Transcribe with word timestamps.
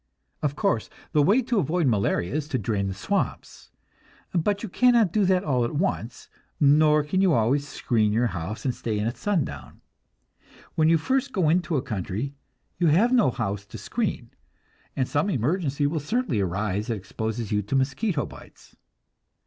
Of 0.41 0.55
course, 0.55 0.89
the 1.11 1.21
way 1.21 1.43
to 1.43 1.59
avoid 1.59 1.85
malaria 1.85 2.33
is 2.33 2.47
to 2.47 2.57
drain 2.57 2.87
the 2.87 2.95
swamps; 2.95 3.69
but 4.33 4.63
you 4.63 4.67
cannot 4.69 5.11
do 5.13 5.25
that 5.25 5.43
all 5.43 5.63
at 5.63 5.75
once, 5.75 6.27
nor 6.59 7.03
can 7.03 7.21
you 7.21 7.33
always 7.33 7.67
screen 7.67 8.11
your 8.11 8.25
house 8.33 8.65
and 8.65 8.73
stay 8.73 8.97
in 8.97 9.05
at 9.05 9.15
sundown. 9.15 9.79
When 10.73 10.89
you 10.89 10.97
first 10.97 11.31
go 11.33 11.49
into 11.49 11.77
a 11.77 11.83
country, 11.83 12.33
you 12.79 12.87
have 12.87 13.13
no 13.13 13.29
house 13.29 13.63
to 13.67 13.77
screen, 13.77 14.31
and 14.95 15.07
some 15.07 15.29
emergency 15.29 15.85
will 15.85 15.99
certainly 15.99 16.39
arise 16.39 16.87
that 16.87 16.97
exposes 16.97 17.51
you 17.51 17.61
to 17.61 17.75
mosquito 17.75 18.25
bites. 18.25 18.75